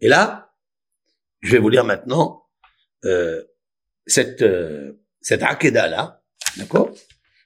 Et 0.00 0.08
là, 0.08 0.54
je 1.40 1.52
vais 1.52 1.58
vous 1.58 1.68
lire 1.68 1.84
maintenant 1.84 2.46
euh, 3.04 3.42
cette 4.06 4.42
euh, 4.42 5.00
cette 5.20 5.42
akeda 5.42 5.88
là, 5.88 6.22
d'accord? 6.56 6.90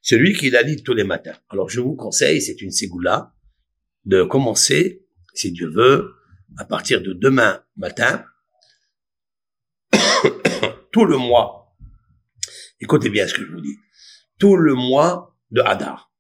Celui 0.03 0.35
qui 0.35 0.51
la 0.51 0.63
lit 0.63 0.83
tous 0.83 0.95
les 0.95 1.05
matins. 1.05 1.37
Alors 1.49 1.69
je 1.69 1.81
vous 1.81 1.95
conseille, 1.95 2.43
c'est 2.43 2.61
une 2.61 2.71
ségoula, 2.71 3.35
de 4.05 4.25
commencer, 4.25 5.07
si 5.35 5.53
Dieu 5.53 5.71
veut, 5.71 6.15
à 6.59 6.65
partir 6.65 7.03
de 7.03 7.13
demain 7.13 7.63
matin, 7.77 8.25
tout 10.93 11.05
le 11.05 11.17
mois. 11.17 11.75
Écoutez 12.81 13.11
bien 13.11 13.27
ce 13.27 13.35
que 13.35 13.45
je 13.45 13.53
vous 13.53 13.61
dis. 13.61 13.77
Tout 14.39 14.57
le 14.57 14.75
mois 14.75 15.39
de 15.51 15.61
Hadar. 15.61 16.13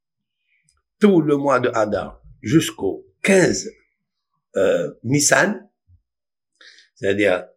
Tout 1.01 1.21
le 1.21 1.37
mois 1.37 1.59
de 1.59 1.71
Hadar 1.75 2.23
jusqu'au 2.41 3.05
15 3.23 3.69
euh, 4.57 4.93
c'est-à-dire 7.03 7.49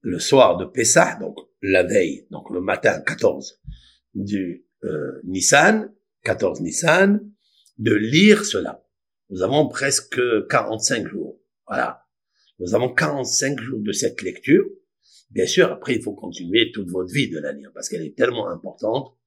le 0.00 0.18
soir 0.18 0.56
de 0.56 0.64
Pessah, 0.64 1.18
donc 1.20 1.36
la 1.60 1.82
veille, 1.82 2.26
donc 2.30 2.48
le 2.50 2.62
matin 2.62 3.02
14 3.02 3.60
du 4.14 4.66
euh, 4.82 5.20
Nissan, 5.24 5.92
14 6.22 6.62
Nissan, 6.62 7.20
de 7.76 7.94
lire 7.94 8.46
cela. 8.46 8.82
Nous 9.28 9.42
avons 9.42 9.68
presque 9.68 10.18
45 10.48 11.06
jours. 11.06 11.38
Voilà. 11.66 12.06
Nous 12.60 12.74
avons 12.74 12.94
45 12.94 13.60
jours 13.60 13.80
de 13.80 13.92
cette 13.92 14.22
lecture. 14.22 14.64
Bien 15.30 15.46
sûr, 15.46 15.70
après, 15.70 15.96
il 15.96 16.02
faut 16.02 16.14
continuer 16.14 16.70
toute 16.72 16.88
votre 16.88 17.12
vie 17.12 17.28
de 17.28 17.38
la 17.38 17.52
lire 17.52 17.70
parce 17.74 17.90
qu'elle 17.90 18.06
est 18.06 18.16
tellement 18.16 18.48
importante. 18.48 19.18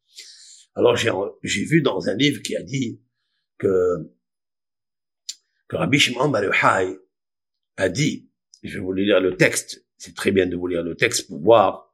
Alors, 0.73 0.95
j'ai 0.95 1.65
vu 1.65 1.83
dans 1.83 2.07
un 2.09 2.15
livre 2.15 2.41
qui 2.41 2.55
a 2.55 2.63
dit 2.63 2.99
que, 3.59 4.09
que 5.67 5.75
Rabbi 5.75 5.99
Shimon 5.99 6.29
Bar 6.29 6.45
a 7.79 7.89
dit, 7.89 8.27
je 8.63 8.77
vais 8.77 8.83
vous 8.83 8.93
lire 8.93 9.19
le 9.19 9.35
texte, 9.35 9.85
c'est 9.97 10.15
très 10.15 10.31
bien 10.31 10.45
de 10.45 10.55
vous 10.55 10.67
lire 10.67 10.83
le 10.83 10.95
texte 10.95 11.27
pour 11.27 11.39
voir 11.39 11.93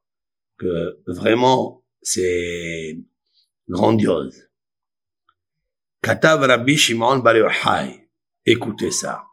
que 0.57 0.99
vraiment 1.07 1.83
c'est 2.01 2.99
grandiose. 3.69 4.49
Katav 6.01 6.41
Rabbi 6.41 6.77
Shimon 6.77 7.19
Bar 7.19 7.37
Yochai. 7.37 8.09
Écoutez 8.45 8.91
ça. 8.91 9.23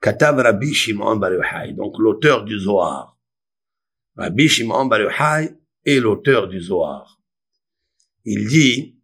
Katav 0.00 0.36
Rabbi 0.38 0.74
Shimon 0.74 1.16
Bar 1.16 1.32
Yochai. 1.32 1.72
Donc 1.72 1.98
l'auteur 1.98 2.44
du 2.44 2.58
Zohar. 2.58 3.16
Rabbi 4.16 4.48
Shimon 4.48 4.86
Bar 4.86 5.00
Yochai 5.00 5.56
est 5.86 6.00
l'auteur 6.00 6.48
du 6.48 6.60
Zohar. 6.60 7.18
Il 8.26 8.46
dit 8.46 8.98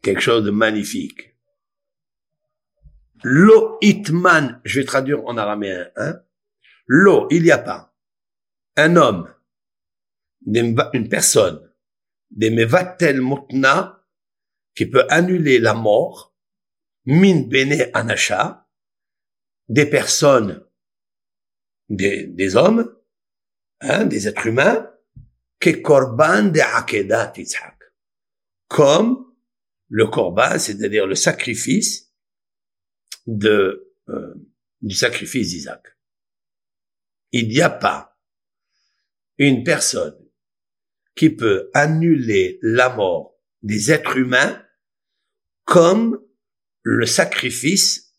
quelque 0.00 0.22
chose 0.22 0.44
de 0.44 0.50
magnifique. 0.50 1.36
Lo 3.22 3.78
itman, 3.80 4.60
je 4.64 4.80
vais 4.80 4.86
traduire 4.86 5.24
en 5.26 5.36
araméen, 5.36 5.90
hein. 5.96 6.20
Lo, 6.86 7.26
il 7.30 7.42
n'y 7.42 7.50
a 7.50 7.58
pas. 7.58 7.94
Un 8.76 8.96
homme, 8.96 9.34
une 10.46 11.08
personne, 11.08 11.70
des 12.30 12.50
mevatel 12.50 13.20
mutna, 13.20 14.04
qui 14.74 14.86
peut 14.86 15.04
annuler 15.10 15.58
la 15.58 15.74
mort, 15.74 16.36
min 17.04 17.40
bene 17.40 17.90
anasha, 17.94 18.68
des 19.68 19.86
personnes, 19.86 20.64
des, 21.88 22.56
hommes, 22.56 22.94
hein, 23.80 24.04
des 24.04 24.28
êtres 24.28 24.46
humains, 24.46 24.88
que 25.58 25.70
korban 25.70 26.44
de 26.44 26.60
akedat. 26.60 27.32
Comme 28.68 29.34
le 29.88 30.06
korban, 30.06 30.58
c'est-à-dire 30.58 31.06
le 31.06 31.14
sacrifice 31.14 32.07
de, 33.28 33.94
euh, 34.08 34.34
du 34.80 34.94
sacrifice 34.94 35.50
d'Isaac. 35.50 35.82
Il 37.30 37.48
n'y 37.48 37.60
a 37.60 37.70
pas 37.70 38.18
une 39.36 39.62
personne 39.62 40.18
qui 41.14 41.30
peut 41.30 41.70
annuler 41.74 42.58
la 42.62 42.88
mort 42.88 43.36
des 43.62 43.92
êtres 43.92 44.16
humains 44.16 44.64
comme 45.64 46.18
le 46.82 47.04
sacrifice 47.04 48.14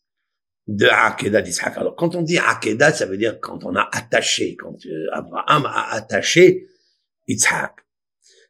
de 0.68 0.86
Akedah 0.86 1.41
d'Isaac. 1.41 1.76
Alors, 1.78 1.96
quand 1.96 2.14
on 2.14 2.22
dit 2.22 2.38
Akedah, 2.38 2.94
ça 2.94 3.08
veut 3.08 3.18
dire 3.18 3.40
quand 3.40 3.66
on 3.66 3.76
a 3.76 3.90
attaché, 3.91 4.56
quand 4.56 4.86
euh, 4.86 5.08
Abraham 5.12 5.66
a 5.66 5.91
attaché 5.91 6.68
Isaac. 7.28 7.74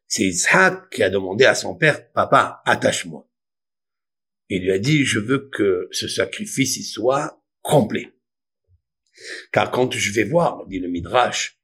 C'est 0.08 0.24
Isaac 0.24 0.90
qui 0.90 1.04
a 1.04 1.10
demandé 1.10 1.46
à 1.46 1.56
son 1.56 1.76
père, 1.76 2.12
papa, 2.12 2.62
attache-moi. 2.66 3.29
Il 4.50 4.64
lui 4.64 4.72
a 4.72 4.80
dit, 4.80 5.06
je 5.06 5.20
veux 5.20 5.50
que 5.50 5.88
ce 5.92 6.08
sacrifice 6.08 6.78
il 6.78 6.84
soit 6.84 7.44
complet. 7.62 8.12
Car 9.52 9.70
quand 9.72 9.94
je 9.94 10.12
vais 10.12 10.24
voir, 10.24 10.66
dit 10.68 10.80
le 10.80 10.88
Midrash, 10.88 11.60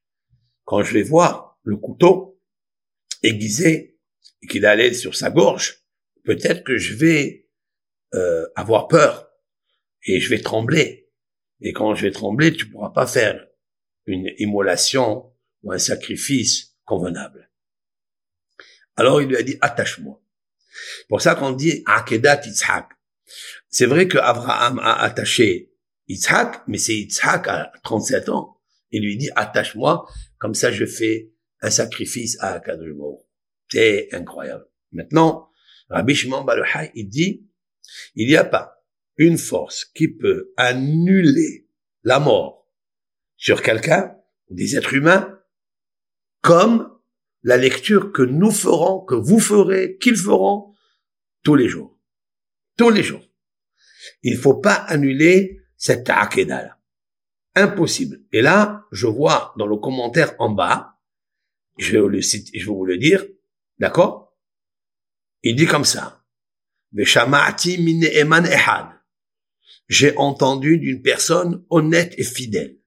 quand 0.64 0.82
je 0.82 0.92
vais 0.92 1.02
voir 1.02 1.58
le 1.62 1.76
couteau 1.76 2.40
aiguisé 3.22 3.98
et 4.42 4.46
qu'il 4.46 4.66
allait 4.66 4.94
sur 4.94 5.16
sa 5.16 5.30
gorge, 5.30 5.84
peut-être 6.24 6.64
que 6.64 6.76
je 6.76 6.94
vais 6.94 7.48
euh, 8.14 8.46
avoir 8.54 8.88
peur 8.88 9.30
et 10.04 10.20
je 10.20 10.30
vais 10.30 10.40
trembler. 10.40 11.10
Et 11.60 11.72
quand 11.72 11.94
je 11.94 12.02
vais 12.02 12.12
trembler, 12.12 12.52
tu 12.52 12.68
pourras 12.68 12.90
pas 12.90 13.06
faire 13.06 13.46
une 14.04 14.30
immolation 14.38 15.32
ou 15.62 15.72
un 15.72 15.78
sacrifice 15.78 16.76
convenable. 16.84 17.50
Alors 18.94 19.20
il 19.20 19.28
lui 19.28 19.36
a 19.36 19.42
dit, 19.42 19.56
attache-moi. 19.60 20.22
Pour 21.08 21.22
ça 21.22 21.34
qu'on 21.34 21.52
dit 21.52 21.82
Akedat 21.86 22.42
Yitzhak. 22.46 22.88
C'est 23.68 23.86
vrai 23.86 24.08
que 24.08 24.18
Abraham 24.18 24.78
a 24.78 25.02
attaché 25.02 25.72
Yitzhak, 26.08 26.62
mais 26.66 26.78
c'est 26.78 26.94
Yitzhak 26.94 27.48
à 27.48 27.72
37 27.82 28.28
ans. 28.28 28.58
Il 28.90 29.02
lui 29.02 29.16
dit, 29.16 29.30
attache-moi, 29.34 30.06
comme 30.38 30.54
ça 30.54 30.70
je 30.70 30.86
fais 30.86 31.32
un 31.60 31.70
sacrifice 31.70 32.36
à 32.40 32.54
Akadosh 32.54 32.94
C'est 33.70 34.08
incroyable. 34.12 34.66
Maintenant, 34.92 35.50
Rabbi 35.88 36.14
Shimon 36.14 36.44
Baruchai, 36.44 36.92
il 36.94 37.08
dit, 37.08 37.46
il 38.14 38.28
n'y 38.28 38.36
a 38.36 38.44
pas 38.44 38.84
une 39.16 39.38
force 39.38 39.84
qui 39.84 40.08
peut 40.08 40.52
annuler 40.56 41.68
la 42.02 42.20
mort 42.20 42.68
sur 43.36 43.62
quelqu'un, 43.62 44.16
des 44.50 44.76
êtres 44.76 44.94
humains, 44.94 45.40
comme 46.40 46.95
la 47.46 47.56
lecture 47.56 48.10
que 48.10 48.22
nous 48.22 48.50
ferons, 48.50 49.04
que 49.04 49.14
vous 49.14 49.38
ferez, 49.38 49.98
qu'ils 49.98 50.16
feront 50.16 50.74
tous 51.44 51.54
les 51.54 51.68
jours. 51.68 51.96
Tous 52.76 52.90
les 52.90 53.04
jours. 53.04 53.22
Il 54.22 54.36
faut 54.36 54.56
pas 54.56 54.74
annuler 54.74 55.60
cette 55.76 56.10
akéda 56.10 56.62
là. 56.62 56.78
Impossible. 57.54 58.20
Et 58.32 58.42
là, 58.42 58.84
je 58.90 59.06
vois 59.06 59.54
dans 59.58 59.68
le 59.68 59.76
commentaire 59.76 60.34
en 60.40 60.50
bas, 60.50 60.98
je 61.78 61.92
vais 61.92 62.00
vous 62.00 62.08
le, 62.08 62.20
je 62.20 62.38
vais 62.52 62.64
vous 62.64 62.84
le 62.84 62.98
dire, 62.98 63.24
d'accord? 63.78 64.36
Il 65.44 65.54
dit 65.54 65.66
comme 65.66 65.84
ça. 65.84 66.24
J'ai 69.88 70.16
entendu 70.16 70.78
d'une 70.78 71.00
personne 71.00 71.64
honnête 71.70 72.12
et 72.18 72.24
fidèle. 72.24 72.80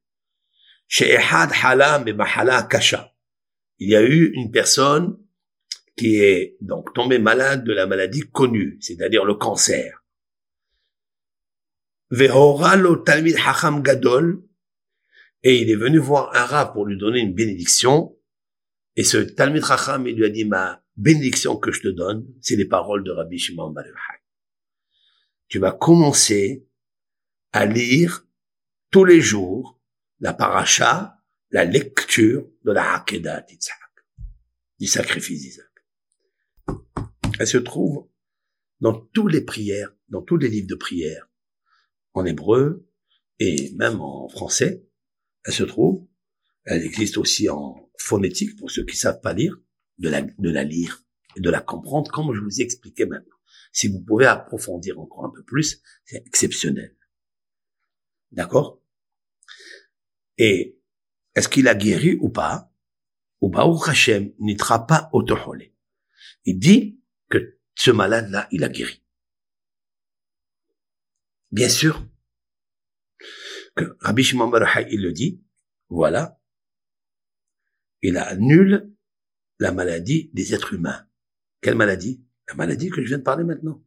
Il 3.79 3.89
y 3.89 3.95
a 3.95 4.03
eu 4.03 4.31
une 4.33 4.51
personne 4.51 5.17
qui 5.97 6.17
est 6.17 6.57
donc 6.61 6.93
tombée 6.93 7.19
malade 7.19 7.63
de 7.65 7.73
la 7.73 7.85
maladie 7.85 8.21
connue, 8.31 8.77
c'est-à-dire 8.81 9.25
le 9.25 9.35
cancer. 9.35 10.03
Et 15.43 15.61
il 15.61 15.69
est 15.69 15.75
venu 15.75 15.97
voir 15.97 16.35
un 16.35 16.45
rat 16.45 16.73
pour 16.73 16.85
lui 16.85 16.97
donner 16.97 17.19
une 17.19 17.33
bénédiction. 17.33 18.17
Et 18.95 19.03
ce 19.03 19.17
Talmid 19.17 19.63
Hacham, 19.63 20.07
il 20.07 20.15
lui 20.15 20.25
a 20.25 20.29
dit, 20.29 20.45
ma 20.45 20.83
bénédiction 20.97 21.57
que 21.57 21.71
je 21.71 21.81
te 21.81 21.87
donne, 21.87 22.27
c'est 22.41 22.55
les 22.55 22.65
paroles 22.65 23.03
de 23.03 23.11
Rabbi 23.11 23.37
Shimon 23.37 23.71
Bar 23.71 23.85
Tu 25.47 25.59
vas 25.59 25.71
commencer 25.71 26.67
à 27.53 27.65
lire 27.65 28.25
tous 28.91 29.05
les 29.05 29.21
jours 29.21 29.79
la 30.19 30.33
paracha, 30.33 31.18
la 31.51 31.65
lecture 31.65 32.47
de 32.63 32.71
la 32.71 32.95
Hakedah 32.95 33.41
d'Isaac, 33.41 33.79
du 34.79 34.87
sacrifice 34.87 35.41
d'Isaac. 35.41 35.65
Elle 37.39 37.47
se 37.47 37.57
trouve 37.57 38.09
dans 38.79 38.93
toutes 38.93 39.31
les 39.31 39.41
prières, 39.41 39.93
dans 40.09 40.21
tous 40.21 40.37
les 40.37 40.49
livres 40.49 40.67
de 40.67 40.75
prières, 40.75 41.29
en 42.13 42.25
hébreu 42.25 42.87
et 43.39 43.73
même 43.75 43.99
en 44.01 44.29
français. 44.29 44.85
Elle 45.45 45.53
se 45.53 45.63
trouve. 45.63 46.07
Elle 46.65 46.83
existe 46.83 47.17
aussi 47.17 47.49
en 47.49 47.89
phonétique 47.97 48.57
pour 48.57 48.69
ceux 48.69 48.85
qui 48.85 48.97
savent 48.97 49.21
pas 49.21 49.33
lire 49.33 49.57
de 49.97 50.09
la, 50.09 50.21
de 50.21 50.49
la 50.49 50.63
lire 50.63 51.03
et 51.35 51.41
de 51.41 51.49
la 51.49 51.61
comprendre 51.61 52.11
comme 52.11 52.33
je 52.33 52.41
vous 52.41 52.61
ai 52.61 52.63
expliqué 52.63 53.05
maintenant. 53.05 53.35
Si 53.71 53.87
vous 53.87 54.01
pouvez 54.03 54.25
approfondir 54.25 54.99
encore 54.99 55.25
un 55.25 55.31
peu 55.33 55.43
plus, 55.43 55.81
c'est 56.05 56.25
exceptionnel. 56.27 56.95
D'accord? 58.31 58.83
Et 60.37 60.78
est-ce 61.35 61.49
qu'il 61.49 61.67
a 61.67 61.75
guéri 61.75 62.17
ou 62.19 62.29
pas? 62.29 62.71
Ou 63.41 63.49
Baruch 63.49 63.87
Hashem 63.87 64.33
n'itra 64.39 64.85
pas 64.85 65.09
au 65.13 65.23
Il 66.45 66.59
dit 66.59 66.99
que 67.29 67.59
ce 67.75 67.91
malade-là, 67.91 68.47
il 68.51 68.63
a 68.63 68.69
guéri. 68.69 69.03
Bien 71.51 71.69
sûr 71.69 72.05
que 73.75 73.95
Rabbi 74.01 74.23
Shimon 74.23 74.49
Bar 74.49 74.79
il 74.91 75.01
le 75.01 75.13
dit, 75.13 75.41
voilà, 75.87 76.39
il 78.01 78.17
annule 78.17 78.93
la 79.59 79.71
maladie 79.71 80.29
des 80.33 80.53
êtres 80.53 80.73
humains. 80.73 81.07
Quelle 81.61 81.75
maladie? 81.75 82.23
La 82.47 82.55
maladie 82.55 82.89
que 82.89 83.01
je 83.01 83.07
viens 83.07 83.17
de 83.17 83.23
parler 83.23 83.43
maintenant. 83.43 83.83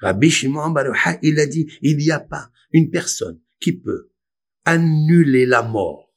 Rabbi 0.00 0.30
Shimon 0.30 0.70
Bar 0.70 0.86
il 1.22 1.38
a 1.38 1.46
dit, 1.46 1.70
il 1.82 1.98
n'y 1.98 2.10
a 2.10 2.20
pas 2.20 2.50
une 2.72 2.90
personne 2.90 3.40
qui 3.60 3.72
peut 3.72 4.12
annuler 4.64 5.46
la 5.46 5.62
mort. 5.62 6.09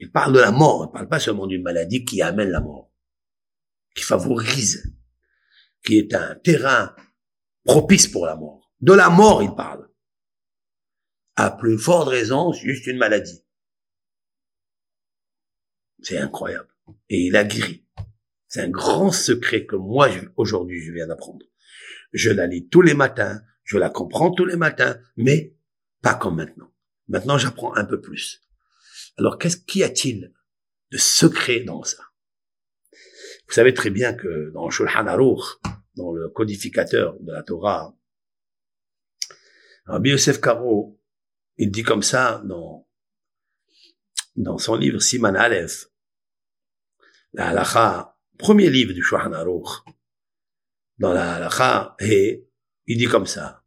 Il 0.00 0.10
parle 0.10 0.32
de 0.32 0.40
la 0.40 0.50
mort, 0.50 0.86
il 0.88 0.92
parle 0.92 1.08
pas 1.08 1.20
seulement 1.20 1.46
d'une 1.46 1.62
maladie 1.62 2.06
qui 2.06 2.22
amène 2.22 2.48
la 2.48 2.60
mort, 2.60 2.90
qui 3.94 4.02
favorise, 4.02 4.96
qui 5.84 5.98
est 5.98 6.14
un 6.14 6.36
terrain 6.36 6.96
propice 7.64 8.08
pour 8.08 8.24
la 8.24 8.34
mort. 8.34 8.72
De 8.80 8.94
la 8.94 9.10
mort, 9.10 9.42
il 9.42 9.54
parle. 9.54 9.88
À 11.36 11.50
plus 11.50 11.78
forte 11.78 12.08
raison, 12.08 12.52
juste 12.52 12.86
une 12.86 12.96
maladie. 12.96 13.44
C'est 16.00 16.18
incroyable. 16.18 16.68
Et 17.10 17.26
il 17.26 17.36
a 17.36 17.44
guéri. 17.44 17.86
C'est 18.48 18.62
un 18.62 18.70
grand 18.70 19.12
secret 19.12 19.66
que 19.66 19.76
moi, 19.76 20.08
aujourd'hui, 20.36 20.80
je 20.80 20.92
viens 20.92 21.06
d'apprendre. 21.06 21.44
Je 22.12 22.30
la 22.30 22.46
lis 22.46 22.68
tous 22.68 22.82
les 22.82 22.94
matins, 22.94 23.42
je 23.64 23.76
la 23.76 23.90
comprends 23.90 24.30
tous 24.32 24.46
les 24.46 24.56
matins, 24.56 24.98
mais 25.16 25.54
pas 26.00 26.14
comme 26.14 26.36
maintenant. 26.36 26.72
Maintenant, 27.08 27.36
j'apprends 27.36 27.76
un 27.76 27.84
peu 27.84 28.00
plus. 28.00 28.40
Alors, 29.20 29.36
qu'est-ce 29.36 29.58
qu'y 29.58 29.82
a-t-il 29.84 30.32
de 30.90 30.96
secret 30.96 31.60
dans 31.60 31.82
ça? 31.82 32.02
Vous 33.46 33.52
savez 33.52 33.74
très 33.74 33.90
bien 33.90 34.14
que 34.14 34.50
dans 34.54 34.70
Shulchan 34.70 35.06
Aruch, 35.06 35.60
dans 35.94 36.10
le 36.10 36.30
codificateur 36.30 37.20
de 37.20 37.30
la 37.30 37.42
Torah, 37.42 37.94
Rabbi 39.84 40.10
Yosef 40.10 40.40
Karo, 40.40 40.98
il 41.58 41.70
dit 41.70 41.82
comme 41.82 42.02
ça 42.02 42.40
dans, 42.46 42.88
dans 44.36 44.56
son 44.56 44.74
livre 44.76 45.00
Siman 45.00 45.36
Aleph, 45.36 45.88
la 47.34 47.48
halacha, 47.48 48.16
premier 48.38 48.70
livre 48.70 48.94
du 48.94 49.02
Shulchan 49.02 49.34
Aruch, 49.34 49.84
dans 50.96 51.12
la 51.12 51.34
halacha, 51.34 51.94
et 52.00 52.48
il 52.86 52.96
dit 52.96 53.04
comme 53.04 53.26
ça, 53.26 53.66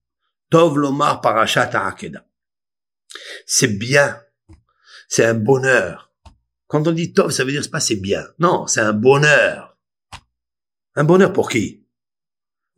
Tov 0.49 0.79
lomar 0.79 1.21
parashat. 1.21 1.69
C'est 3.45 3.77
bien. 3.77 4.19
C'est 5.15 5.25
un 5.25 5.35
bonheur. 5.35 6.11
Quand 6.65 6.87
on 6.87 6.91
dit 6.91 7.13
Tov, 7.13 7.29
ça 7.29 7.43
veut 7.43 7.51
dire 7.51 7.69
pas 7.69 7.79
c'est 7.79 7.97
bien. 7.97 8.25
Non, 8.39 8.65
c'est 8.65 8.79
un 8.79 8.93
bonheur. 8.93 9.77
Un 10.95 11.03
bonheur 11.03 11.31
pour 11.31 11.51
qui? 11.51 11.85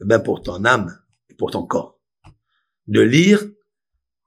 Eh 0.02 0.04
ben, 0.04 0.20
pour 0.20 0.44
ton 0.44 0.66
âme 0.66 1.02
et 1.30 1.34
pour 1.34 1.52
ton 1.52 1.66
corps. 1.66 1.98
De 2.88 3.00
lire 3.00 3.42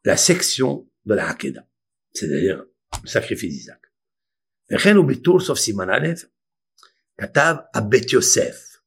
la 0.05 0.17
section 0.17 0.89
de 1.05 1.13
la 1.13 1.29
Hakeda. 1.29 1.67
C'est-à-dire, 2.15 2.65
le 3.03 3.09
sacrifice 3.09 3.53
d'Isaac. 3.53 3.83
Aleph, 4.71 6.25
Katav 7.19 7.67
Abet 7.75 8.07
Yosef. 8.11 8.83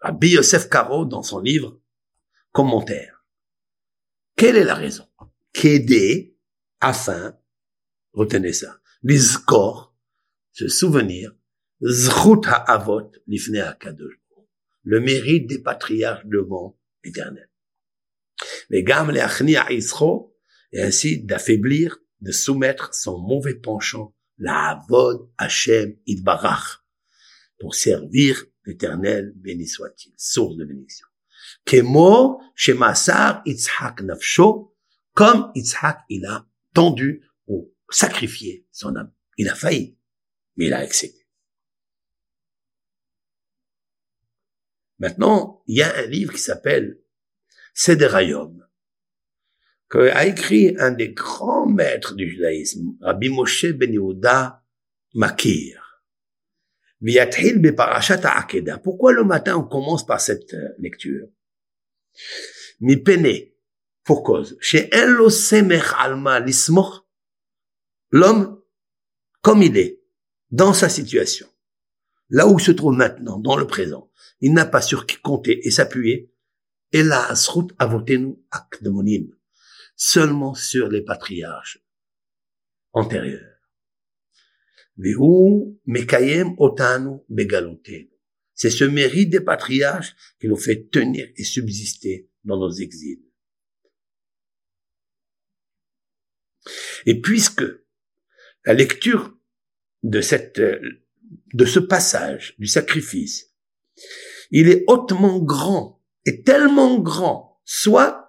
Rabbi 0.00 0.30
Yosef 0.30 0.68
Karo, 0.68 1.04
dans 1.04 1.22
son 1.22 1.38
livre, 1.38 1.80
commentaire. 2.50 3.24
Quelle 4.34 4.56
est 4.56 4.64
la 4.64 4.74
raison? 4.74 5.06
Qu'aider 5.52 6.36
afin, 6.80 7.38
retenez 8.12 8.52
ça, 8.52 8.80
l'izkor, 9.02 9.94
se 10.52 10.68
souvenir, 10.68 11.34
zrut 11.82 12.46
ha'avot 12.46 13.12
l'ifne 13.26 13.58
ha'kadosh 13.58 14.18
le 14.88 15.00
mérite 15.00 15.46
des 15.46 15.58
patriarches 15.58 16.24
devant 16.24 16.78
l'éternel. 17.04 17.50
Mais 18.70 18.82
gam 18.82 19.10
le 19.10 19.72
isro, 19.72 20.34
et 20.72 20.80
ainsi 20.80 21.22
d'affaiblir, 21.22 21.98
de 22.22 22.32
soumettre 22.32 22.94
son 22.94 23.18
mauvais 23.18 23.54
penchant, 23.54 24.14
la 24.38 24.70
avod 24.70 25.28
Hashem 25.36 25.94
idbarach, 26.06 26.82
pour 27.60 27.74
servir 27.74 28.46
l'éternel, 28.64 29.34
béni 29.36 29.66
soit-il, 29.66 30.14
source 30.16 30.56
de 30.56 30.64
bénédiction. 30.64 31.06
Kemo, 31.66 32.40
shemasar 32.54 33.42
itzhak 33.44 34.00
nafsho, 34.00 34.74
comme 35.12 35.50
Yitzhak, 35.54 36.00
il 36.08 36.24
a 36.24 36.46
tendu 36.72 37.27
ou 37.88 37.92
sacrifié 37.92 38.66
son 38.72 38.96
âme. 38.96 39.12
Il 39.36 39.48
a 39.48 39.54
failli, 39.54 39.98
mais 40.56 40.66
il 40.66 40.72
a 40.72 40.78
accepté. 40.78 41.26
Maintenant, 44.98 45.62
il 45.66 45.76
y 45.76 45.82
a 45.82 45.96
un 45.96 46.06
livre 46.06 46.32
qui 46.32 46.40
s'appelle 46.40 47.00
Sederayom, 47.72 48.64
que 49.88 50.10
a 50.10 50.26
écrit 50.26 50.74
un 50.78 50.90
des 50.90 51.10
grands 51.10 51.66
maîtres 51.66 52.14
du 52.14 52.28
judaïsme, 52.28 52.96
Rabbi 53.00 53.28
Moshe 53.28 53.66
Ben 53.66 53.92
Yehuda 53.92 54.64
Makir. 55.14 56.02
Pourquoi 58.82 59.12
le 59.12 59.24
matin 59.24 59.56
on 59.56 59.62
commence 59.62 60.04
par 60.04 60.20
cette 60.20 60.52
euh, 60.54 60.70
lecture? 60.78 61.28
Mi 62.80 63.00
cause. 64.04 64.58
Alma 65.96 66.40
l'homme, 68.10 68.60
comme 69.42 69.62
il 69.62 69.76
est, 69.76 70.02
dans 70.50 70.72
sa 70.72 70.88
situation, 70.88 71.46
là 72.30 72.46
où 72.46 72.58
il 72.58 72.64
se 72.64 72.72
trouve 72.72 72.94
maintenant, 72.94 73.38
dans 73.38 73.56
le 73.56 73.66
présent, 73.66 74.10
il 74.40 74.52
n'a 74.52 74.66
pas 74.66 74.82
sur 74.82 75.06
qui 75.06 75.16
compter 75.16 75.66
et 75.66 75.70
s'appuyer, 75.70 76.32
et 76.92 77.02
la 77.02 77.26
asrut 77.28 77.68
avotenu 77.78 78.36
akdemonim, 78.50 79.34
seulement 79.96 80.54
sur 80.54 80.88
les 80.88 81.02
patriarches 81.02 81.84
antérieurs. 82.92 83.58
C'est 88.54 88.70
ce 88.70 88.84
mérite 88.84 89.30
des 89.30 89.40
patriarches 89.40 90.16
qui 90.40 90.48
nous 90.48 90.56
fait 90.56 90.88
tenir 90.90 91.28
et 91.36 91.44
subsister 91.44 92.28
dans 92.44 92.56
nos 92.58 92.72
exils. 92.72 93.22
Et 97.06 97.20
puisque 97.20 97.62
la 98.64 98.74
lecture 98.74 99.36
de 100.02 100.20
cette, 100.20 100.60
de 100.60 101.64
ce 101.64 101.78
passage 101.78 102.54
du 102.58 102.66
sacrifice, 102.66 103.54
il 104.50 104.68
est 104.68 104.84
hautement 104.86 105.38
grand 105.38 106.02
et 106.24 106.42
tellement 106.42 106.98
grand, 106.98 107.60
soit 107.64 108.28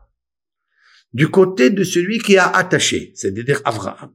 du 1.13 1.29
côté 1.29 1.69
de 1.69 1.83
celui 1.83 2.19
qui 2.19 2.37
a 2.37 2.47
attaché, 2.47 3.11
c'est-à-dire 3.15 3.61
Abraham, 3.65 4.13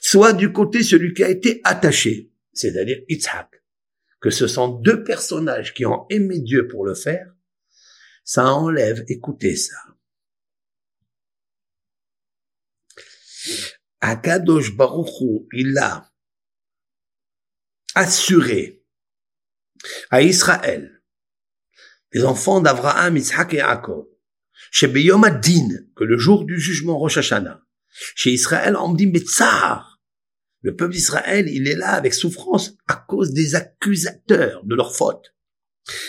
soit 0.00 0.32
du 0.32 0.52
côté 0.52 0.78
de 0.78 0.84
celui 0.84 1.14
qui 1.14 1.24
a 1.24 1.28
été 1.28 1.60
attaché, 1.64 2.32
c'est-à-dire 2.52 2.98
Yitzhak, 3.08 3.62
que 4.20 4.30
ce 4.30 4.46
sont 4.46 4.68
deux 4.68 5.02
personnages 5.04 5.74
qui 5.74 5.86
ont 5.86 6.06
aimé 6.10 6.40
Dieu 6.40 6.68
pour 6.68 6.84
le 6.84 6.94
faire, 6.94 7.34
ça 8.24 8.46
enlève, 8.46 9.04
écoutez 9.08 9.56
ça, 9.56 9.76
Akadosh 14.06 14.76
Baruch 14.76 15.48
il 15.52 15.78
a 15.78 16.10
assuré 17.94 18.84
à 20.10 20.20
Israël, 20.20 21.02
les 22.12 22.24
enfants 22.24 22.60
d'Abraham, 22.60 23.16
Isaac 23.16 23.54
et 23.54 23.58
Jacob, 23.58 24.06
chez 24.70 24.88
Beyom 24.88 25.22
Din, 25.42 25.68
que 25.96 26.04
le 26.04 26.18
jour 26.18 26.44
du 26.44 26.60
jugement 26.60 26.98
Rosh 26.98 27.16
Hashanah, 27.16 27.62
chez 28.14 28.30
Israël, 28.30 28.76
on 28.76 28.92
mais 28.92 29.20
tsar, 29.20 30.02
le 30.60 30.76
peuple 30.76 30.92
d'Israël, 30.92 31.48
il 31.48 31.66
est 31.66 31.76
là 31.76 31.92
avec 31.92 32.12
souffrance 32.12 32.76
à 32.88 32.96
cause 32.96 33.32
des 33.32 33.54
accusateurs 33.54 34.64
de 34.64 34.74
leurs 34.74 34.94
fautes. 34.94 35.34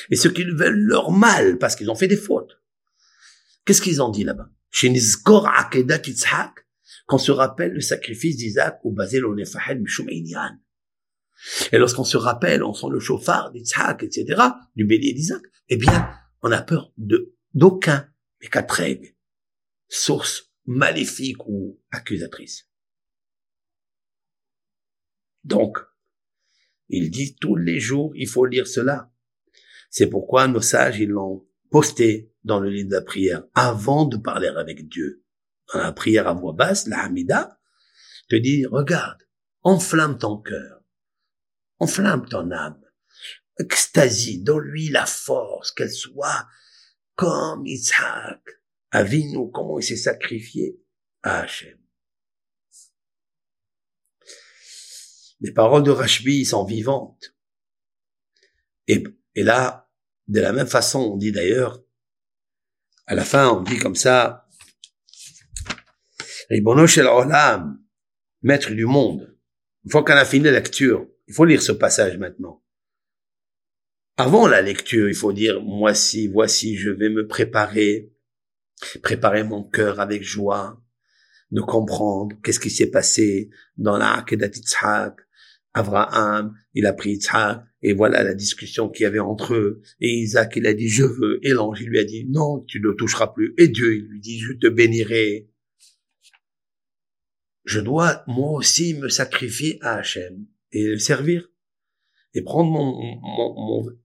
Et 0.10 0.18
ceux 0.18 0.32
qui 0.32 0.44
veulent 0.44 0.86
leur 0.86 1.12
mal 1.12 1.58
parce 1.60 1.76
qu'ils 1.76 1.90
ont 1.90 1.96
fait 1.96 2.08
des 2.08 2.18
fautes. 2.18 2.62
Qu'est-ce 3.66 3.82
qu'ils 3.82 4.02
ont 4.02 4.10
dit 4.10 4.24
là-bas? 4.24 4.50
Chez 4.70 4.90
Nizgor 4.90 5.48
Akedat 5.48 6.02
qu'on 7.06 7.18
se 7.18 7.32
rappelle 7.32 7.74
le 7.74 7.82
sacrifice 7.82 8.38
d'Isaac 8.38 8.80
au 8.84 8.92
Basel 8.92 9.24
Mishum 9.80 10.10
Et 10.10 11.78
lorsqu'on 11.78 12.04
se 12.04 12.18
rappelle, 12.18 12.64
on 12.64 12.74
sent 12.74 12.88
le 12.92 13.00
chauffard 13.00 13.52
d'Isaac, 13.52 14.04
etc., 14.04 14.42
du 14.76 14.86
bélier 14.86 15.14
d'Isaac, 15.14 15.42
eh 15.70 15.78
bien, 15.78 16.10
on 16.42 16.52
a 16.52 16.62
peur 16.62 16.92
de, 16.98 17.36
d'aucun 17.54 18.10
mécatreg, 18.42 19.16
source 19.88 20.52
maléfique 20.66 21.46
ou 21.48 21.80
accusatrice. 21.92 22.68
Donc, 25.44 25.78
il 26.90 27.12
dit 27.12 27.36
tous 27.36 27.56
les 27.56 27.80
jours, 27.80 28.12
il 28.16 28.28
faut 28.28 28.46
lire 28.46 28.68
cela. 28.68 29.12
C'est 29.90 30.08
pourquoi 30.08 30.48
nos 30.48 30.62
sages, 30.62 31.00
ils 31.00 31.10
l'ont 31.10 31.48
posté 31.70 32.32
dans 32.44 32.60
le 32.60 32.70
livre 32.70 32.90
de 32.90 32.96
la 32.96 33.02
prière 33.02 33.44
avant 33.54 34.06
de 34.06 34.18
parler 34.18 34.48
avec 34.48 34.88
Dieu 34.88 35.25
dans 35.74 35.80
la 35.80 35.92
prière 35.92 36.28
à 36.28 36.34
voix 36.34 36.54
basse, 36.54 36.88
la 36.88 37.04
Hamida, 37.04 37.60
te 38.30 38.36
dit, 38.36 38.66
regarde, 38.66 39.22
enflamme 39.64 40.18
ton 40.18 40.38
cœur, 40.38 40.82
enflamme 41.80 42.28
ton 42.28 42.52
âme, 42.52 42.82
extasie, 43.60 44.42
donne-lui 44.42 44.90
la 44.90 45.06
force, 45.06 45.72
qu'elle 45.72 45.92
soit 45.92 46.48
comme 47.16 47.66
Isaac, 47.66 48.42
Avinu, 48.92 49.52
comment 49.52 49.80
il 49.80 49.84
s'est 49.84 49.96
sacrifié 49.96 50.80
à 51.24 51.40
Hachem. 51.42 51.78
Les 55.42 55.52
paroles 55.52 55.84
de 55.84 55.92
Rashbi 55.92 56.46
sont 56.46 56.66
vivantes. 56.66 57.36
Et, 58.88 59.04
et 59.36 59.44
là, 59.44 59.90
de 60.28 60.40
la 60.40 60.54
même 60.54 60.68
façon, 60.68 61.00
on 61.00 61.18
dit 61.18 61.32
d'ailleurs, 61.32 61.84
à 63.06 63.16
la 63.16 63.24
fin, 63.24 63.50
on 63.50 63.62
dit 63.62 63.78
comme 63.78 63.96
ça, 63.96 64.45
Ribono 66.50 66.88
shel 66.88 67.08
olam, 67.08 67.80
maître 68.42 68.72
du 68.72 68.86
monde. 68.86 69.38
Une 69.84 69.92
fois 69.92 70.04
qu'on 70.04 70.14
a 70.14 70.26
fini 70.26 70.46
la 70.46 70.52
lecture, 70.52 71.08
il 71.28 71.34
faut 71.34 71.46
lire 71.46 71.62
ce 71.62 71.72
passage 71.72 72.18
maintenant. 72.18 72.64
Avant 74.18 74.48
la 74.48 74.62
lecture, 74.62 75.10
il 75.10 75.16
faut 75.16 75.34
dire, 75.34 75.62
moi 75.62 75.94
si, 75.94 76.28
voici, 76.28 76.78
je 76.78 76.90
vais 76.90 77.10
me 77.10 77.28
préparer, 77.28 78.14
préparer 79.02 79.44
mon 79.44 79.64
cœur 79.64 80.00
avec 80.00 80.24
joie, 80.24 80.82
de 81.52 81.62
comprendre 81.62 82.36
qu'est-ce 82.44 82.60
qui 82.60 82.70
s'est 82.70 82.90
passé 82.90 83.50
dans 83.78 83.98
la 83.98 84.14
Akedat 84.14 84.52
Abraham, 85.74 86.56
il 86.74 86.86
a 86.86 86.94
pris 86.94 87.12
Yitzhak, 87.12 87.62
et 87.82 87.94
voilà 87.94 88.24
la 88.24 88.34
discussion 88.34 88.90
qu'il 88.90 89.04
y 89.04 89.06
avait 89.06 89.20
entre 89.20 89.54
eux. 89.54 89.82
Et 90.00 90.10
Isaac, 90.10 90.54
il 90.56 90.66
a 90.66 90.74
dit, 90.74 90.88
je 90.88 91.04
veux. 91.04 91.40
Et 91.44 91.50
l'ange, 91.50 91.82
il 91.82 91.90
lui 91.90 92.00
a 92.00 92.04
dit, 92.04 92.26
non, 92.30 92.64
tu 92.66 92.80
ne 92.80 92.92
toucheras 92.94 93.28
plus. 93.28 93.54
Et 93.58 93.68
Dieu, 93.68 93.96
il 93.96 94.08
lui 94.08 94.20
dit, 94.22 94.40
je 94.40 94.54
te 94.54 94.68
bénirai. 94.68 95.50
Je 97.66 97.80
dois, 97.80 98.24
moi 98.28 98.52
aussi, 98.52 98.94
me 98.94 99.10
sacrifier 99.10 99.80
à 99.82 99.96
Hachem 99.96 100.46
et 100.72 100.84
le 100.84 101.00
servir. 101.00 101.50
Et 102.34 102.42
prendre 102.42 102.70
mon, 102.70 103.98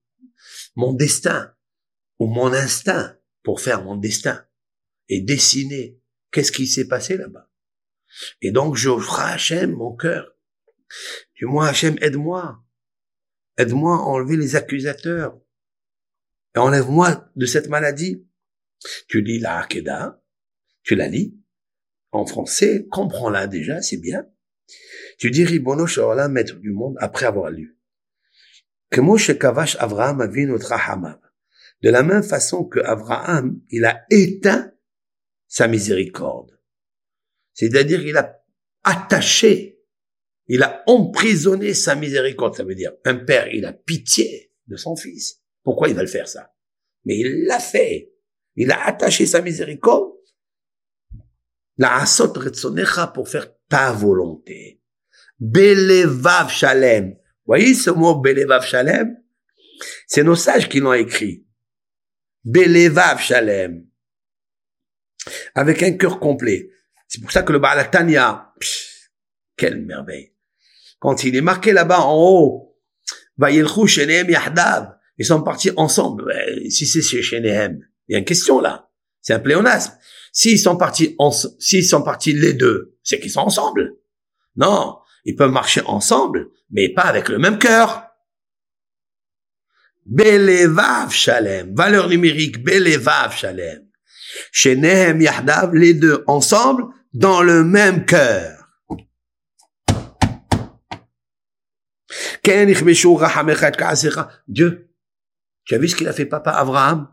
mon, 0.77 0.93
destin, 0.93 1.53
ou 2.19 2.27
mon 2.27 2.53
instinct, 2.53 3.17
pour 3.43 3.61
faire 3.61 3.83
mon 3.83 3.97
destin. 3.97 4.47
Et 5.09 5.21
dessiner 5.21 6.01
qu'est-ce 6.31 6.53
qui 6.53 6.67
s'est 6.67 6.89
passé 6.89 7.17
là-bas. 7.17 7.51
Et 8.41 8.51
donc, 8.51 8.77
je 8.77 8.91
ferai 8.99 9.33
Hachem 9.33 9.73
mon 9.73 9.95
cœur 9.95 10.33
Dis 11.39 11.45
moi, 11.45 11.69
Hachem, 11.69 11.97
aide-moi. 12.01 12.65
Aide-moi 13.57 13.97
à 13.97 14.01
enlever 14.01 14.37
les 14.37 14.57
accusateurs. 14.57 15.39
Enlève-moi 16.57 17.31
de 17.37 17.47
cette 17.47 17.69
maladie. 17.69 18.27
Tu 19.09 19.23
lis 19.23 19.39
la 19.39 19.59
Hakeda, 19.59 20.23
tu 20.83 20.95
la 20.95 21.07
lis 21.07 21.37
en 22.13 22.27
français, 22.27 22.87
comprends-la 22.91 23.47
déjà, 23.47 23.83
c'est 23.83 23.99
bien. 23.99 24.27
Tu 25.19 25.31
dis 25.31 25.45
Ribono 25.45 25.87
Shoala, 25.87 26.29
maître 26.29 26.57
du 26.57 26.71
monde, 26.71 26.97
après 27.01 27.27
avoir 27.27 27.51
lu. 27.51 27.79
Que 28.91 29.01
Moshe 29.01 29.37
Kavash 29.39 29.77
Avraham 29.79 30.19
notre 30.19 30.75
De 31.83 31.91
la 31.91 32.03
même 32.03 32.23
façon 32.23 32.65
que 32.65 32.81
Abraham, 32.81 33.61
il 33.71 33.85
a 33.85 34.05
éteint 34.11 34.73
sa 35.47 35.69
miséricorde. 35.69 36.59
C'est-à-dire, 37.53 38.05
il 38.05 38.17
a 38.17 38.43
attaché 38.83 39.81
il 40.53 40.65
a 40.65 40.83
emprisonné 40.87 41.75
sa 41.75 41.95
miséricorde. 41.95 42.57
Ça 42.57 42.65
veut 42.65 42.75
dire, 42.75 42.91
un 43.05 43.15
père, 43.15 43.47
il 43.55 43.65
a 43.65 43.73
pitié 43.73 44.53
de 44.67 44.77
son 44.77 44.97
fils. 44.97 45.41
Pourquoi 45.63 45.89
il 45.89 45.95
va 45.95 46.03
le 46.03 46.09
faire 46.09 46.27
ça? 46.27 46.53
Mais 47.05 47.17
il 47.17 47.45
l'a 47.45 47.61
fait. 47.61 48.13
Il 48.57 48.73
a 48.73 48.85
attaché 48.85 49.27
sa 49.27 49.43
miséricorde. 49.43 50.11
La 51.81 52.03
asot 52.03 52.35
retsonecha 52.35 53.07
pour 53.07 53.27
faire 53.27 53.49
ta 53.67 53.91
volonté. 53.91 54.83
Belevav 55.39 56.51
shalem. 56.51 57.17
Voyez 57.47 57.73
ce 57.73 57.89
mot 57.89 58.21
belevav 58.21 58.63
shalem? 58.67 59.17
C'est 60.07 60.23
nos 60.23 60.35
sages 60.35 60.69
qui 60.69 60.81
l'ont 60.81 60.93
écrit. 60.93 61.47
Belevav 62.45 63.19
shalem. 63.19 63.87
Avec 65.55 65.83
un 65.83 65.93
cœur 65.93 66.21
complet. 66.21 66.69
C'est 67.09 67.23
pour 67.23 67.33
ça 67.33 67.43
que 67.43 67.53
le 67.53 67.59
Baal 67.59 67.91
Tanya, 67.91 68.53
quelle 69.57 69.81
merveille. 69.81 70.35
Quand 70.99 71.25
il 71.25 71.35
est 71.35 71.41
marqué 71.41 71.73
là-bas 71.73 72.01
en 72.01 72.15
haut, 72.15 72.79
yahdav, 73.39 74.99
ils 75.17 75.25
sont 75.25 75.43
partis 75.43 75.71
ensemble. 75.79 76.31
Si 76.69 76.87
c'est 76.87 77.01
chez 77.01 77.23
Shenehem, 77.23 77.81
il 78.07 78.13
y 78.13 78.17
a 78.17 78.19
une 78.19 78.27
question 78.27 78.61
là. 78.61 78.91
C'est 79.23 79.33
un 79.33 79.41
pléonasme. 79.41 79.95
S'ils 80.33 80.59
sont 80.59 80.77
partis 80.77 81.17
s'ils 81.59 81.85
sont 81.85 82.03
partis 82.03 82.33
les 82.33 82.53
deux, 82.53 82.97
c'est 83.03 83.19
qu'ils 83.19 83.31
sont 83.31 83.41
ensemble. 83.41 83.97
Non, 84.57 84.99
ils 85.25 85.35
peuvent 85.35 85.51
marcher 85.51 85.83
ensemble, 85.87 86.49
mais 86.71 86.93
pas 86.93 87.03
avec 87.03 87.29
le 87.29 87.39
même 87.39 87.59
cœur. 87.59 88.07
Belevav 90.07 91.13
Shalem, 91.13 91.75
valeur 91.75 92.09
numérique, 92.09 92.63
Belevav 92.63 93.35
Shalem. 93.37 93.87
Shenehem 94.53 95.21
Yahdav, 95.21 95.75
les 95.75 95.95
deux 95.95 96.25
ensemble, 96.27 96.85
dans 97.13 97.43
le 97.43 97.65
même 97.65 98.05
cœur. 98.07 98.57
Dieu, 104.49 104.91
tu 105.65 105.75
as 105.75 105.79
vu 105.79 105.89
ce 105.89 105.97
qu'il 105.97 106.09
a 106.09 106.13
fait 106.13 106.27
papa 106.27 106.51
Abraham 106.53 107.09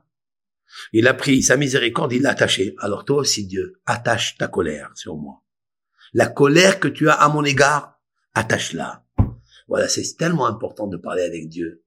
Il 0.93 1.07
a 1.07 1.13
pris 1.13 1.43
sa 1.43 1.57
miséricorde, 1.57 2.13
il 2.13 2.21
l'a 2.21 2.31
attaché. 2.31 2.75
Alors 2.79 3.05
toi 3.05 3.17
aussi 3.17 3.45
Dieu, 3.45 3.81
attache 3.85 4.37
ta 4.37 4.47
colère 4.47 4.91
sur 4.95 5.15
moi. 5.15 5.43
La 6.13 6.27
colère 6.27 6.79
que 6.79 6.87
tu 6.87 7.09
as 7.09 7.13
à 7.13 7.29
mon 7.29 7.43
égard, 7.43 7.99
attache-la. 8.33 9.05
Voilà, 9.67 9.87
c'est 9.87 10.15
tellement 10.17 10.47
important 10.47 10.87
de 10.87 10.97
parler 10.97 11.23
avec 11.23 11.49
Dieu. 11.49 11.83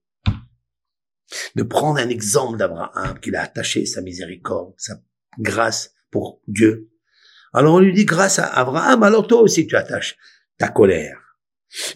De 1.54 1.62
prendre 1.62 1.98
un 1.98 2.08
exemple 2.08 2.58
d'Abraham, 2.58 3.18
qu'il 3.20 3.36
a 3.36 3.42
attaché 3.42 3.86
sa 3.86 4.02
miséricorde, 4.02 4.74
sa 4.76 5.00
grâce 5.38 5.94
pour 6.10 6.42
Dieu. 6.46 6.90
Alors 7.52 7.74
on 7.74 7.78
lui 7.80 7.92
dit 7.92 8.04
grâce 8.04 8.38
à 8.38 8.46
Abraham, 8.46 9.02
alors 9.02 9.26
toi 9.26 9.40
aussi 9.40 9.66
tu 9.66 9.76
attaches 9.76 10.16
ta 10.58 10.68
colère 10.68 11.18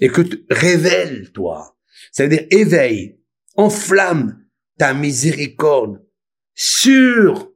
et 0.01 0.09
que 0.09 0.23
révèle-toi, 0.51 1.77
c'est-à-dire 2.13 2.47
éveille, 2.51 3.21
enflamme 3.57 4.45
ta 4.79 4.95
miséricorde 4.95 6.04
sur, 6.55 7.53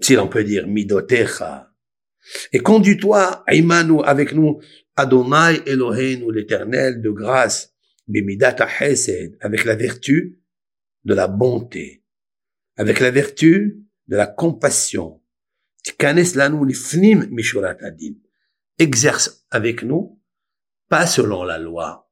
si 0.00 0.14
l'on 0.14 0.28
peut 0.28 0.44
dire, 0.44 0.66
midotecha, 0.66 1.70
et 2.52 2.60
conduis-toi, 2.60 3.44
Aimanu, 3.48 4.02
avec 4.04 4.32
nous, 4.32 4.60
Adonai 4.96 5.62
Eloheinu, 5.66 6.32
l'éternel 6.32 7.02
de 7.02 7.10
grâce, 7.10 7.74
bimidata 8.06 8.66
hesed, 8.80 9.36
avec 9.40 9.64
la 9.64 9.76
vertu 9.76 10.40
de 11.04 11.14
la 11.14 11.28
bonté, 11.28 12.04
avec 12.76 13.00
la 13.00 13.10
vertu 13.10 13.84
de 14.08 14.16
la 14.16 14.26
compassion. 14.26 15.20
Exerce 18.78 19.46
avec 19.50 19.82
nous 19.82 20.20
pas 20.88 21.06
selon 21.06 21.44
la 21.44 21.58
loi, 21.58 22.10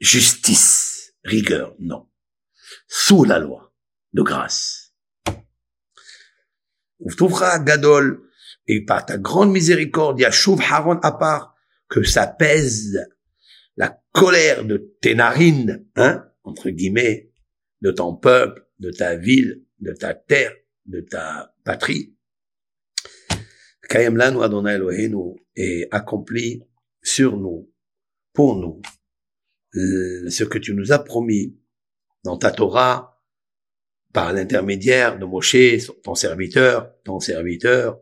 justice, 0.00 1.14
rigueur, 1.24 1.74
non. 1.78 2.08
Sous 2.86 3.24
la 3.24 3.38
loi 3.38 3.72
de 4.12 4.22
grâce. 4.22 4.83
Ouvra 7.00 7.58
Gadol, 7.58 8.22
et 8.66 8.84
par 8.84 9.04
ta 9.04 9.18
grande 9.18 9.52
miséricorde, 9.52 10.20
Yashuv 10.20 10.60
Haron 10.60 10.98
à 11.02 11.12
part, 11.12 11.54
que 11.88 12.02
ça 12.02 12.26
pèse 12.26 12.98
la 13.76 14.00
colère 14.12 14.64
de 14.64 14.94
tes 15.00 15.14
narines, 15.14 15.84
hein, 15.96 16.24
entre 16.44 16.70
guillemets, 16.70 17.30
de 17.82 17.90
ton 17.90 18.14
peuple, 18.14 18.66
de 18.78 18.90
ta 18.90 19.16
ville, 19.16 19.64
de 19.80 19.92
ta 19.92 20.14
terre, 20.14 20.54
de 20.86 21.00
ta 21.00 21.54
patrie. 21.64 22.16
Kayem 23.88 24.16
lanu 24.16 24.42
Adonai 24.42 24.74
Elohenu, 24.74 25.36
et 25.56 25.86
accompli 25.90 26.62
sur 27.02 27.36
nous 27.36 27.70
pour 28.32 28.56
nous 28.56 28.80
euh, 29.76 30.30
ce 30.30 30.44
que 30.44 30.58
tu 30.58 30.74
nous 30.74 30.92
as 30.92 30.98
promis 30.98 31.56
dans 32.24 32.38
ta 32.38 32.50
Torah 32.50 33.13
par 34.14 34.32
l'intermédiaire 34.32 35.18
de 35.18 35.26
Moshe, 35.26 35.90
ton 36.02 36.14
serviteur, 36.14 36.94
ton 37.04 37.20
serviteur, 37.20 38.00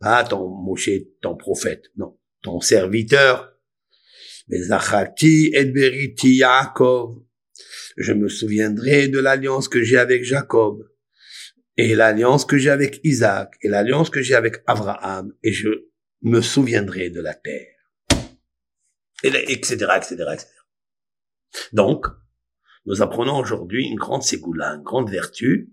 pas 0.00 0.24
ton 0.24 0.48
Moshe, 0.48 0.90
ton 1.20 1.36
prophète, 1.36 1.84
non, 1.96 2.18
ton 2.42 2.60
serviteur. 2.60 3.54
et 4.50 5.64
beriti 5.66 6.36
Yaakov. 6.36 7.22
Je 7.96 8.12
me 8.12 8.28
souviendrai 8.28 9.06
de 9.08 9.20
l'alliance 9.20 9.68
que 9.68 9.82
j'ai 9.82 9.98
avec 9.98 10.24
Jacob, 10.24 10.88
et 11.76 11.94
l'alliance 11.94 12.44
que 12.44 12.58
j'ai 12.58 12.70
avec 12.70 13.00
Isaac, 13.04 13.52
et 13.60 13.68
l'alliance 13.68 14.10
que 14.10 14.22
j'ai 14.22 14.34
avec 14.34 14.56
Abraham, 14.66 15.32
et 15.44 15.52
je 15.52 15.68
me 16.22 16.40
souviendrai 16.40 17.10
de 17.10 17.20
la 17.20 17.34
terre 17.34 17.72
etc., 19.22 19.86
etc., 19.96 20.14
etc. 20.32 20.46
Donc, 21.72 22.06
nous 22.84 23.02
apprenons 23.02 23.38
aujourd'hui 23.38 23.86
une 23.86 23.98
grande 23.98 24.22
ségoula, 24.22 24.74
une 24.74 24.82
grande 24.82 25.10
vertu 25.10 25.72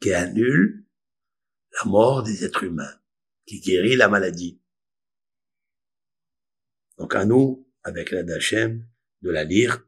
qui 0.00 0.12
annule 0.12 0.86
la 1.72 1.90
mort 1.90 2.22
des 2.22 2.44
êtres 2.44 2.64
humains, 2.64 3.00
qui 3.46 3.60
guérit 3.60 3.96
la 3.96 4.08
maladie. 4.08 4.60
Donc 6.98 7.14
à 7.14 7.24
nous, 7.24 7.66
avec 7.82 8.10
l'aide 8.10 8.26
d'Hachem, 8.26 8.86
de 9.22 9.30
la 9.30 9.44
lire, 9.44 9.86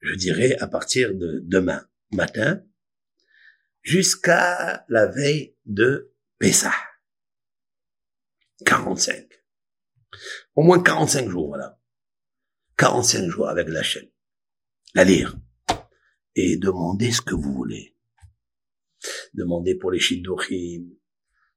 je 0.00 0.14
dirais 0.14 0.56
à 0.58 0.66
partir 0.66 1.14
de 1.14 1.40
demain 1.44 1.86
matin, 2.10 2.62
jusqu'à 3.82 4.84
la 4.88 5.06
veille 5.06 5.56
de 5.66 6.14
Pessah. 6.38 6.74
45. 8.64 9.28
Au 10.54 10.62
moins 10.62 10.82
45 10.82 11.28
jours, 11.28 11.48
voilà. 11.48 11.78
45 12.76 13.28
jours 13.28 13.48
avec 13.48 13.68
la 13.68 13.82
chaîne. 13.82 14.08
La 14.96 15.02
lire. 15.02 15.36
Et 16.36 16.56
demandez 16.56 17.10
ce 17.10 17.20
que 17.20 17.34
vous 17.34 17.52
voulez. 17.52 17.96
Demandez 19.34 19.74
pour 19.74 19.90
les 19.90 19.98
shidduchim. 19.98 20.88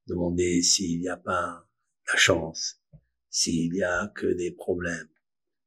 Demandez 0.07 0.63
s'il 0.63 1.01
n'y 1.01 1.07
a 1.07 1.17
pas 1.17 1.69
la 2.11 2.17
chance. 2.17 2.81
S'il 3.29 3.75
y 3.75 3.83
a 3.83 4.11
que 4.15 4.25
des 4.25 4.49
problèmes. 4.49 5.09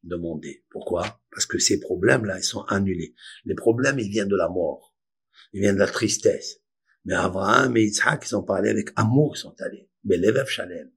Demandez. 0.02 0.64
Pourquoi? 0.68 1.20
Parce 1.30 1.46
que 1.46 1.60
ces 1.60 1.78
problèmes-là, 1.78 2.38
ils 2.38 2.44
sont 2.44 2.62
annulés. 2.62 3.14
Les 3.44 3.54
problèmes, 3.54 4.00
ils 4.00 4.10
viennent 4.10 4.26
de 4.26 4.36
la 4.36 4.48
mort. 4.48 4.96
Ils 5.52 5.60
viennent 5.60 5.76
de 5.76 5.80
la 5.80 5.86
tristesse. 5.86 6.64
Mais 7.04 7.14
Abraham 7.14 7.76
et 7.76 7.84
Yitzhak, 7.84 8.26
ils 8.28 8.34
ont 8.34 8.42
parlé 8.42 8.70
avec 8.70 8.90
amour, 8.96 9.36
ils 9.36 9.38
sont 9.38 9.54
allés. 9.60 9.88
Mais 10.02 10.16
l'Evev 10.16 10.48
Shalem. 10.48 10.90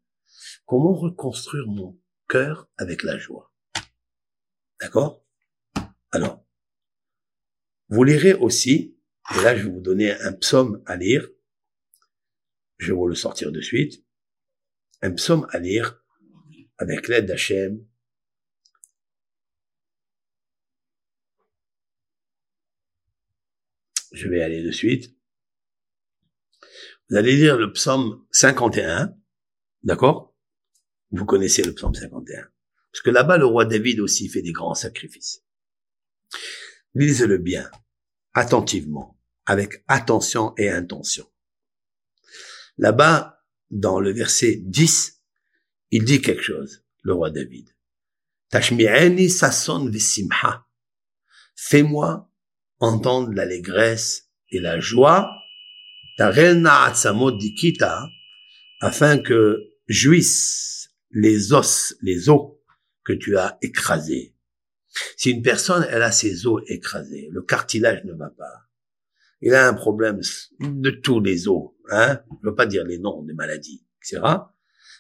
Comment 0.65 0.96
reconstruire 0.96 1.68
mon 1.68 2.01
cœur 2.27 2.68
avec 2.77 3.03
la 3.03 3.20
joie? 3.20 3.53
D'accord? 4.82 5.24
Alors, 6.12 6.43
vous 7.94 8.04
lirez 8.04 8.34
aussi, 8.34 8.98
et 9.36 9.44
là 9.44 9.56
je 9.56 9.66
vais 9.66 9.70
vous 9.70 9.80
donner 9.80 10.12
un 10.12 10.34
psaume 10.34 10.82
à 10.88 10.98
lire, 10.98 11.30
je 12.80 12.88
vais 12.88 12.98
vous 12.98 13.08
le 13.08 13.14
sortir 13.14 13.52
de 13.52 13.62
suite, 13.62 14.04
un 15.04 15.12
psaume 15.12 15.46
à 15.52 15.60
lire 15.60 16.04
avec 16.80 17.08
l'aide 17.08 17.28
d'Hachem. 17.28 17.86
Je 24.12 24.28
vais 24.28 24.42
aller 24.42 24.64
de 24.64 24.72
suite. 24.72 25.16
Vous 27.10 27.16
allez 27.16 27.36
lire 27.36 27.58
le 27.58 27.72
psaume 27.74 28.26
51, 28.32 29.16
d'accord? 29.84 30.36
Vous 31.12 31.26
connaissez 31.26 31.62
le 31.62 31.76
psaume 31.76 31.94
51. 31.94 32.50
Parce 32.92 33.02
que 33.04 33.12
là-bas, 33.12 33.38
le 33.38 33.46
roi 33.46 33.66
David 33.66 34.00
aussi 34.00 34.30
fait 34.30 34.42
des 34.42 34.52
grands 34.52 34.74
sacrifices. 34.74 35.44
Lisez-le 36.96 37.38
bien, 37.38 37.70
attentivement, 38.34 39.20
avec 39.46 39.84
attention 39.88 40.54
et 40.58 40.70
intention. 40.70 41.25
Là-bas, 42.78 43.44
dans 43.70 44.00
le 44.00 44.12
verset 44.12 44.62
10, 44.63 45.22
il 45.92 46.06
dit 46.06 46.22
quelque 46.22 46.44
chose, 46.44 46.84
le 47.04 47.13
roi 47.13 47.30
David. 47.30 47.70
Tashmi'eni 48.50 49.30
sason 49.30 49.90
vesimha. 49.90 50.66
Fais-moi 51.56 52.30
entendre 52.80 53.34
l'allégresse 53.34 54.30
et 54.50 54.60
la 54.60 54.80
joie. 54.80 55.30
Tarelna 56.18 56.94
dikita, 57.40 58.08
afin 58.82 59.18
que 59.18 59.60
jouissent 59.88 60.90
les 61.12 61.54
os, 61.54 61.96
les 62.02 62.30
os 62.30 62.54
que 63.04 63.13
tu 63.13 63.38
as 63.38 63.58
écrasé. 63.62 64.33
Si 65.18 65.32
une 65.32 65.42
personne, 65.42 65.86
elle 65.90 66.04
a 66.04 66.12
ses 66.12 66.46
os 66.46 66.62
écrasés, 66.68 67.30
le 67.32 67.42
cartilage 67.42 68.04
ne 68.06 68.14
va 68.14 68.30
pas. 68.30 68.70
Il 69.42 69.54
a 69.56 69.68
un 69.68 69.74
problème 69.74 70.22
de 70.60 70.90
tous 70.90 71.20
les 71.20 71.48
os, 71.48 71.72
hein. 71.90 72.22
Je 72.42 72.50
veux 72.50 72.56
pas 72.56 72.66
dire 72.66 72.86
les 72.86 73.00
noms 73.00 73.24
des 73.24 73.34
maladies, 73.34 73.86
etc. 74.02 74.22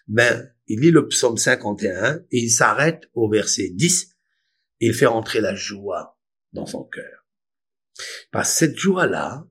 Ben, 0.07 0.51
il 0.67 0.81
lit 0.81 0.91
le 0.91 1.07
psaume 1.07 1.37
51 1.37 2.15
et 2.31 2.39
il 2.39 2.49
s'arrête 2.49 3.09
au 3.13 3.29
verset 3.29 3.69
10 3.69 4.09
et 4.81 4.87
il 4.87 4.93
fait 4.93 5.05
rentrer 5.05 5.39
la 5.39 5.55
joie 5.55 6.19
dans 6.51 6.65
son 6.65 6.83
cœur. 6.83 7.25
Parce 8.31 8.49
que 8.49 8.57
cette 8.57 8.77
joie-là, 8.77 9.47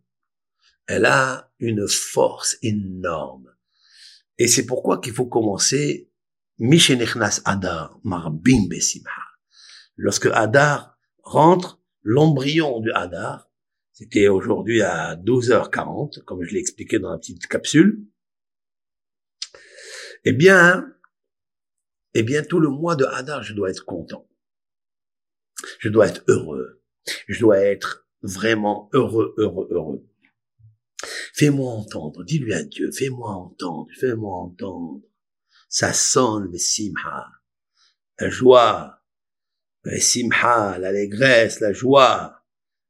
elle 0.86 1.06
a 1.06 1.50
une 1.58 1.88
force 1.88 2.58
énorme. 2.62 3.48
Et 4.38 4.48
c'est 4.48 4.66
pourquoi 4.66 5.00
qu'il 5.00 5.12
faut 5.12 5.26
commencer 5.26 6.10
Lorsque 10.02 10.26
Adar 10.26 10.98
rentre, 11.22 11.80
l'embryon 12.02 12.80
du 12.80 12.90
Hadar, 12.90 13.48
c'était 13.92 14.26
aujourd'hui 14.26 14.82
à 14.82 15.14
12h40, 15.14 16.24
comme 16.24 16.42
je 16.42 16.52
l'ai 16.52 16.58
expliqué 16.58 16.98
dans 16.98 17.12
la 17.12 17.18
petite 17.18 17.46
capsule, 17.46 18.04
eh 20.24 20.32
bien, 20.32 20.92
eh 22.14 22.24
bien, 22.24 22.42
tout 22.42 22.58
le 22.58 22.68
mois 22.68 22.96
de 22.96 23.04
Hadar, 23.04 23.44
je 23.44 23.54
dois 23.54 23.70
être 23.70 23.84
content. 23.84 24.28
Je 25.78 25.88
dois 25.88 26.08
être 26.08 26.24
heureux. 26.26 26.82
Je 27.28 27.38
dois 27.38 27.60
être 27.60 28.08
vraiment 28.22 28.90
heureux, 28.92 29.34
heureux, 29.36 29.68
heureux. 29.70 30.04
Fais-moi 31.32 31.70
entendre. 31.70 32.24
Dis-lui 32.24 32.54
à 32.54 32.64
Dieu, 32.64 32.90
fais-moi 32.90 33.30
entendre, 33.30 33.88
fais-moi 33.98 34.36
entendre 34.36 35.02
ça 35.68 35.94
sonne 35.94 36.50
le 36.52 36.58
simha, 36.58 37.30
la 38.18 38.28
joie, 38.28 39.01
le 39.82 39.98
simha, 39.98 40.78
l'allégresse, 40.78 41.60
la 41.60 41.72
joie, 41.72 42.44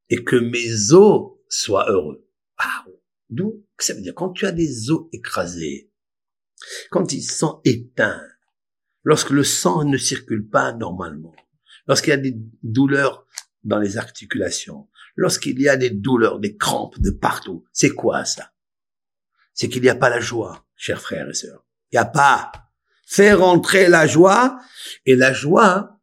et 0.09 0.25
que 0.25 0.37
mes 0.37 0.93
os 0.93 1.33
soient 1.49 1.91
heureux. 1.91 2.29
Ah, 2.59 2.85
d'où? 3.31 3.65
Ça 3.79 3.95
veut 3.95 4.01
dire? 4.01 4.15
Quand 4.15 4.31
tu 4.31 4.47
as 4.47 4.53
des 4.53 4.91
os 4.91 5.09
écrasés, 5.13 5.91
quand 6.91 7.13
ils 7.13 7.23
sont 7.23 7.61
éteints, 7.65 8.23
lorsque 9.03 9.31
le 9.31 9.43
sang 9.43 9.85
ne 9.85 9.97
circule 9.97 10.49
pas 10.49 10.73
normalement, 10.73 11.35
lorsqu'il 11.87 12.11
y 12.11 12.15
a 12.15 12.19
des 12.19 12.37
douleurs 12.63 13.27
dans 13.65 13.79
les 13.79 13.97
articulations, 13.97 14.89
lorsqu'il 15.17 15.61
y 15.61 15.69
a 15.69 15.77
des 15.77 15.91
douleurs, 15.91 16.39
des 16.39 16.57
crampes 16.57 17.01
de 17.01 17.11
partout, 17.11 17.65
c'est 17.73 17.91
quoi 17.91 18.25
ça? 18.25 18.53
C'est 19.55 19.69
qu'il 19.69 19.83
n'y 19.83 19.89
a 19.89 19.97
pas 19.97 20.11
la 20.11 20.21
joie, 20.21 20.67
chers 20.77 21.01
frères 21.01 21.29
et 21.29 21.35
sœurs. 21.35 21.67
Il 21.91 21.97
n'y 21.97 22.01
a 22.01 22.05
pas. 22.05 22.53
Faire 23.07 23.41
rentrer 23.41 23.89
la 23.89 24.07
joie, 24.07 24.59
et 25.05 25.17
la 25.17 25.33
joie, 25.33 26.01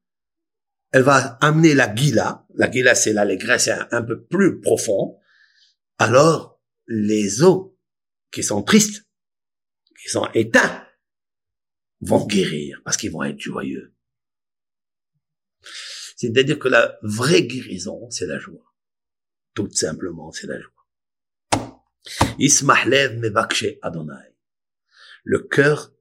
elle 0.91 1.03
va 1.03 1.37
amener 1.41 1.73
la 1.73 1.87
guila. 1.87 2.45
La 2.55 2.67
guila, 2.67 2.95
c'est 2.95 3.13
l'allégresse 3.13 3.67
un, 3.67 3.87
un 3.91 4.01
peu 4.01 4.23
plus 4.23 4.59
profond. 4.59 5.19
Alors, 5.97 6.61
les 6.87 7.43
os 7.43 7.71
qui 8.31 8.43
sont 8.43 8.63
tristes, 8.63 9.05
qui 10.01 10.09
sont 10.09 10.27
éteints, 10.33 10.85
vont 12.01 12.25
guérir 12.25 12.81
parce 12.83 12.97
qu'ils 12.97 13.11
vont 13.11 13.23
être 13.23 13.39
joyeux. 13.39 13.93
C'est-à-dire 16.15 16.59
que 16.59 16.67
la 16.67 16.97
vraie 17.01 17.43
guérison, 17.43 18.09
c'est 18.09 18.25
la 18.25 18.39
joie. 18.39 18.73
Tout 19.53 19.71
simplement, 19.71 20.31
c'est 20.31 20.47
la 20.47 20.59
joie. 20.59 21.85
Ismahlev 22.39 23.21
Adonai. 23.81 24.35
Le 25.23 25.39
cœur 25.39 25.93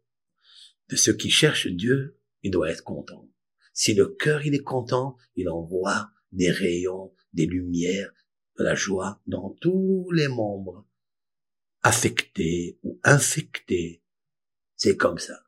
de 0.89 0.97
ceux 0.97 1.15
qui 1.15 1.31
cherchent 1.31 1.69
Dieu, 1.69 2.19
il 2.43 2.51
doit 2.51 2.71
être 2.71 2.85
content. 2.85 3.29
Si 3.79 3.95
le 3.95 4.09
cœur 4.09 4.45
il 4.45 4.57
est 4.57 4.65
content, 4.65 5.17
il 5.37 5.49
envoie 5.49 6.11
des 6.33 6.51
rayons, 6.51 7.15
des 7.33 7.47
lumières, 7.47 8.13
de 8.59 8.65
la 8.65 8.75
joie 8.75 9.23
dans 9.29 9.51
tous 9.61 10.11
les 10.11 10.27
membres, 10.27 10.85
affectés 11.83 12.81
ou 12.83 12.99
infectés. 13.05 14.03
C'est 14.75 14.97
comme 14.97 15.19
ça. 15.19 15.45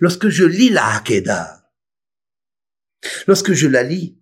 Lorsque 0.00 0.28
je 0.28 0.42
lis 0.42 0.70
la 0.70 0.96
Hakeda, 0.96 1.72
lorsque 3.28 3.52
je 3.52 3.68
la 3.68 3.84
lis, 3.84 4.18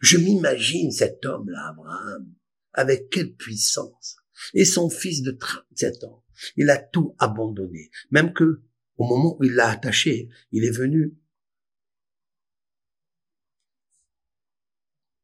je 0.00 0.16
m'imagine 0.16 0.92
cet 0.92 1.26
homme-là, 1.26 1.70
Abraham, 1.70 2.32
avec 2.74 3.10
quelle 3.10 3.34
puissance. 3.34 4.18
Et 4.54 4.64
son 4.64 4.88
fils 4.88 5.22
de 5.22 5.32
37 5.32 6.04
ans, 6.04 6.24
il 6.54 6.70
a 6.70 6.78
tout 6.78 7.16
abandonné, 7.18 7.90
même 8.12 8.32
que 8.32 8.62
au 8.98 9.04
moment 9.04 9.36
où 9.36 9.42
il 9.42 9.54
l'a 9.54 9.70
attaché, 9.70 10.28
il 10.52 10.64
est 10.64 10.70
venu 10.70 11.18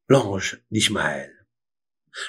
l'ange 0.08 0.62
d'Ishmaël. 0.70 1.32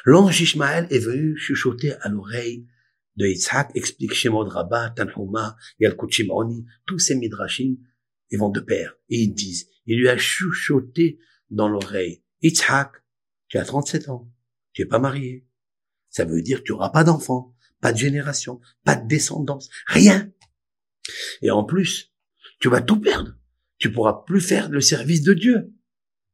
L'ange 0.05 0.37
d'Ishmaël 0.37 0.87
est 0.89 0.99
venu 0.99 1.37
chuchoter 1.37 1.93
à 2.01 2.09
l'oreille 2.09 2.67
de 3.15 3.25
Yitzhak, 3.25 3.71
explique 3.75 4.13
Shemod 4.13 4.47
Rabbah, 4.47 4.91
Tanhuma, 4.91 5.55
Yalkut 5.79 6.23
Oni, 6.29 6.65
tous 6.85 6.99
ces 6.99 7.15
midrashim, 7.15 7.77
ils 8.29 8.37
vont 8.37 8.49
de 8.49 8.59
pair. 8.59 8.95
Et 9.09 9.21
ils 9.21 9.33
disent, 9.33 9.69
il 9.85 9.99
lui 9.99 10.09
a 10.09 10.17
chuchoté 10.17 11.19
dans 11.49 11.67
l'oreille, 11.67 12.23
Yitzhak, 12.41 12.91
tu 13.47 13.57
as 13.57 13.65
37 13.65 14.09
ans, 14.09 14.31
tu 14.73 14.83
es 14.83 14.85
pas 14.85 14.99
marié. 14.99 15.47
Ça 16.09 16.25
veut 16.25 16.41
dire 16.41 16.59
que 16.59 16.63
tu 16.63 16.71
auras 16.73 16.89
pas 16.89 17.03
d'enfant, 17.03 17.55
pas 17.81 17.93
de 17.93 17.97
génération, 17.97 18.59
pas 18.83 18.95
de 18.95 19.07
descendance, 19.07 19.69
rien. 19.85 20.31
Et 21.41 21.51
en 21.51 21.63
plus, 21.63 22.13
tu 22.59 22.69
vas 22.69 22.81
tout 22.81 22.99
perdre. 22.99 23.37
Tu 23.77 23.91
pourras 23.91 24.23
plus 24.25 24.41
faire 24.41 24.69
le 24.69 24.81
service 24.81 25.21
de 25.21 25.33
Dieu. 25.33 25.73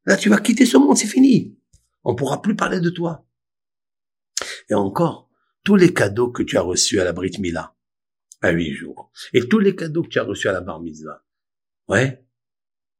Là, 0.05 0.17
tu 0.17 0.29
vas 0.29 0.39
quitter 0.39 0.65
ce 0.65 0.77
monde, 0.77 0.97
c'est 0.97 1.07
fini. 1.07 1.57
On 2.03 2.15
pourra 2.15 2.41
plus 2.41 2.55
parler 2.55 2.79
de 2.79 2.89
toi. 2.89 3.25
Et 4.69 4.73
encore, 4.73 5.29
tous 5.63 5.75
les 5.75 5.93
cadeaux 5.93 6.31
que 6.31 6.43
tu 6.43 6.57
as 6.57 6.61
reçus 6.61 6.99
à 6.99 7.03
la 7.03 7.13
Brit 7.13 7.37
Mila, 7.39 7.75
à 8.41 8.51
huit 8.51 8.73
jours, 8.73 9.11
et 9.33 9.47
tous 9.47 9.59
les 9.59 9.75
cadeaux 9.75 10.03
que 10.03 10.09
tu 10.09 10.19
as 10.19 10.23
reçus 10.23 10.49
à 10.49 10.51
la 10.51 10.61
Bar 10.61 10.81
Mitzvah, 10.81 11.23
ouais, 11.87 12.25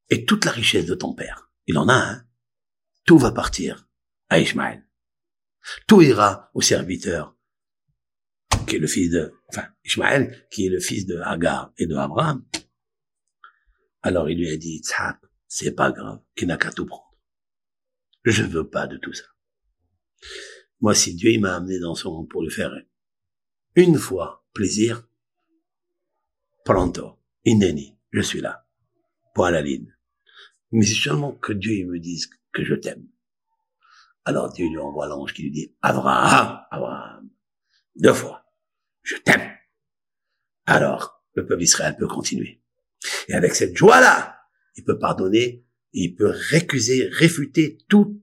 et 0.09 0.25
toute 0.25 0.45
la 0.45 0.51
richesse 0.51 0.85
de 0.85 0.95
ton 0.95 1.13
père, 1.13 1.51
il 1.67 1.77
en 1.77 1.89
a, 1.89 1.95
hein, 1.95 2.25
tout 3.05 3.17
va 3.17 3.31
partir 3.31 3.89
à 4.29 4.39
Ishmael. 4.39 4.87
Tout 5.87 6.01
ira 6.01 6.49
au 6.53 6.61
serviteur 6.61 7.35
qui 8.67 8.77
est 8.77 8.79
le 8.79 8.87
fils 8.87 9.11
de, 9.11 9.33
enfin, 9.49 9.67
Ishmaël, 9.83 10.47
qui 10.49 10.67
est 10.67 10.69
le 10.69 10.79
fils 10.79 11.05
de 11.05 11.19
Hagar 11.19 11.73
et 11.77 11.85
de 11.85 11.95
Abraham. 11.95 12.45
Alors 14.01 14.29
il 14.29 14.37
lui 14.37 14.49
a 14.49 14.57
dit, 14.57 14.81
c'est 15.55 15.75
pas 15.75 15.91
grave, 15.91 16.19
qu'il 16.35 16.47
n'a 16.47 16.57
qu'à 16.57 16.71
tout 16.71 16.87
prendre. 16.87 17.15
Je 18.23 18.41
veux 18.41 18.67
pas 18.67 18.87
de 18.87 18.97
tout 18.97 19.13
ça. 19.13 19.25
Moi, 20.81 20.95
si 20.95 21.13
Dieu 21.13 21.39
m'a 21.39 21.57
amené 21.57 21.79
dans 21.79 21.93
son 21.93 22.11
monde 22.11 22.29
pour 22.29 22.41
lui 22.41 22.49
faire 22.49 22.73
une 23.75 23.99
fois 23.99 24.47
plaisir, 24.53 25.07
pronto, 26.65 27.19
ineni, 27.45 27.95
je 28.11 28.21
suis 28.21 28.41
là, 28.41 28.67
à 29.35 29.51
la 29.51 29.61
ligne. 29.61 29.95
Mais 30.71 30.87
c'est 30.87 30.95
seulement 30.95 31.33
que 31.33 31.53
Dieu 31.53 31.73
il 31.73 31.87
me 31.87 31.99
dise 31.99 32.31
que 32.51 32.65
je 32.65 32.73
t'aime. 32.73 33.07
Alors 34.25 34.51
Dieu 34.53 34.67
lui 34.67 34.79
envoie 34.79 35.05
l'ange 35.05 35.35
qui 35.35 35.43
lui 35.43 35.51
dit, 35.51 35.75
Abraham, 35.83 36.65
Abraham, 36.71 37.29
deux 37.95 38.13
fois, 38.13 38.43
je 39.03 39.17
t'aime. 39.17 39.55
Alors, 40.65 41.23
le 41.35 41.45
peuple 41.45 41.59
d'Israël 41.59 41.95
peut 41.95 42.07
continuer. 42.07 42.63
Et 43.27 43.35
avec 43.35 43.53
cette 43.53 43.77
joie-là, 43.77 44.42
il 44.75 44.83
peut 44.83 44.99
pardonner, 44.99 45.65
il 45.91 46.15
peut 46.15 46.31
récuser, 46.33 47.07
réfuter 47.11 47.77
toutes 47.87 48.17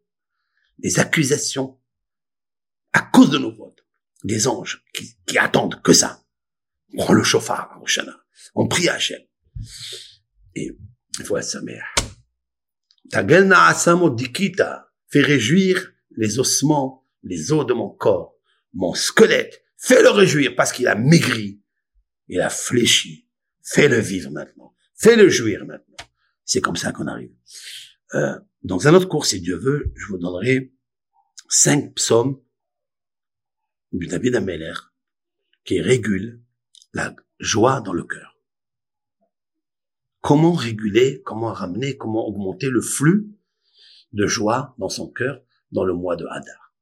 les 0.78 0.98
accusations 0.98 1.78
à 2.92 3.00
cause 3.00 3.30
de 3.30 3.38
nos 3.38 3.54
votes. 3.54 3.86
Des 4.24 4.46
anges 4.48 4.84
qui, 4.92 5.38
attendent 5.38 5.80
que 5.82 5.92
ça. 5.92 6.24
On 6.92 6.98
prend 6.98 7.12
le 7.14 7.22
chauffard 7.22 7.78
au 7.80 7.86
Shana. 7.86 8.20
On 8.54 8.68
prie 8.68 8.88
à 8.88 8.94
Hachem. 8.94 9.20
Et 10.54 10.76
être 11.18 11.40
sa 11.42 11.62
mère. 11.62 11.86
dikita 13.14 14.92
fait 15.08 15.22
réjouir 15.22 15.92
les 16.16 16.38
ossements, 16.38 17.08
les 17.22 17.52
os 17.52 17.66
de 17.66 17.72
mon 17.72 17.88
corps, 17.88 18.36
mon 18.74 18.92
squelette. 18.94 19.64
Fais-le 19.78 20.10
réjouir 20.10 20.54
parce 20.54 20.72
qu'il 20.72 20.88
a 20.88 20.94
maigri, 20.94 21.62
il 22.28 22.40
a 22.40 22.50
fléchi. 22.50 23.26
Fais-le 23.62 23.98
vivre 23.98 24.30
maintenant. 24.30 24.74
Fais-le 24.94 25.28
jouir 25.28 25.64
maintenant. 25.64 25.96
C'est 26.50 26.60
comme 26.60 26.74
ça 26.74 26.90
qu'on 26.90 27.06
arrive. 27.06 27.32
Euh, 28.14 28.36
dans 28.64 28.88
un 28.88 28.94
autre 28.94 29.06
cours, 29.06 29.24
si 29.24 29.40
Dieu 29.40 29.54
veut, 29.54 29.92
je 29.94 30.06
vous 30.08 30.18
donnerai 30.18 30.74
cinq 31.48 31.94
psaumes 31.94 32.42
du 33.92 34.08
David 34.08 34.34
Ameller 34.34 34.74
qui 35.62 35.80
régulent 35.80 36.42
la 36.92 37.14
joie 37.38 37.80
dans 37.80 37.92
le 37.92 38.02
cœur. 38.02 38.36
Comment 40.22 40.52
réguler, 40.52 41.22
comment 41.24 41.52
ramener, 41.52 41.96
comment 41.96 42.26
augmenter 42.26 42.68
le 42.68 42.80
flux 42.80 43.30
de 44.12 44.26
joie 44.26 44.74
dans 44.76 44.88
son 44.88 45.08
cœur 45.08 45.44
dans 45.70 45.84
le 45.84 45.94
mois 45.94 46.16
de 46.16 46.26
Hadar. 46.26 46.74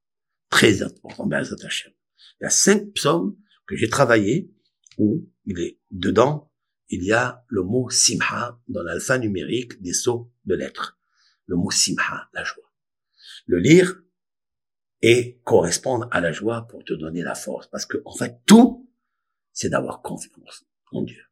Très 0.48 0.82
important, 0.82 1.26
bien 1.26 1.42
Il 1.42 1.92
y 2.40 2.46
a 2.46 2.48
cinq 2.48 2.90
psaumes 2.94 3.36
que 3.66 3.76
j'ai 3.76 3.90
travaillés 3.90 4.50
où 4.96 5.28
il 5.44 5.60
est 5.60 5.78
dedans, 5.90 6.47
il 6.90 7.04
y 7.04 7.12
a 7.12 7.44
le 7.48 7.62
mot 7.62 7.90
simha 7.90 8.60
dans 8.68 8.82
l'alpha 8.82 9.18
numérique 9.18 9.80
des 9.82 9.92
sauts 9.92 10.32
de 10.44 10.54
lettres. 10.54 10.98
Le 11.46 11.56
mot 11.56 11.70
simha, 11.70 12.28
la 12.32 12.44
joie. 12.44 12.72
Le 13.46 13.58
lire 13.58 14.02
et 15.02 15.40
correspondre 15.44 16.08
à 16.10 16.20
la 16.20 16.32
joie 16.32 16.66
pour 16.68 16.84
te 16.84 16.92
donner 16.92 17.22
la 17.22 17.34
force. 17.34 17.68
Parce 17.68 17.86
que, 17.86 17.98
en 18.04 18.16
fait, 18.16 18.40
tout, 18.46 18.90
c'est 19.52 19.68
d'avoir 19.68 20.02
confiance 20.02 20.64
en 20.92 21.02
Dieu. 21.02 21.22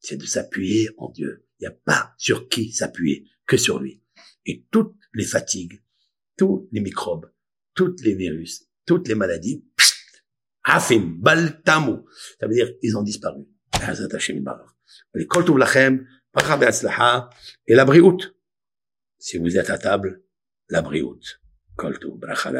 C'est 0.00 0.16
de 0.16 0.26
s'appuyer 0.26 0.90
en 0.98 1.10
Dieu. 1.10 1.46
Il 1.58 1.62
n'y 1.62 1.68
a 1.68 1.76
pas 1.84 2.14
sur 2.18 2.48
qui 2.48 2.72
s'appuyer 2.72 3.26
que 3.46 3.56
sur 3.56 3.78
lui. 3.78 4.02
Et 4.44 4.66
toutes 4.70 4.96
les 5.14 5.24
fatigues, 5.24 5.82
tous 6.36 6.68
les 6.72 6.80
microbes, 6.80 7.30
toutes 7.74 8.00
les 8.02 8.14
virus, 8.14 8.68
toutes 8.84 9.08
les 9.08 9.14
maladies, 9.14 9.64
afim, 10.62 11.16
baltamu. 11.18 12.02
Ça 12.38 12.46
veut 12.46 12.54
dire, 12.54 12.72
ils 12.82 12.96
ont 12.96 13.02
disparu. 13.02 13.44
Et 17.66 17.74
la 17.74 17.84
brioute. 17.84 18.36
Si 19.18 19.38
vous 19.38 19.56
êtes 19.56 19.70
à 19.70 19.78
table, 19.78 20.22
la 20.68 20.82
brioute. 20.82 21.40
Kol 21.76 21.98
bracha 22.16 22.52